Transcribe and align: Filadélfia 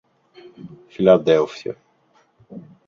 Filadélfia 0.89 1.77